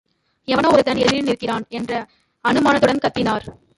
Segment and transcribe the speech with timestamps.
[0.47, 2.07] எவனோ ஒருத்தன் எதிரில் நிற்கிறான் என்ற
[2.45, 3.45] அனுமானத்துடன் கத்தினார்.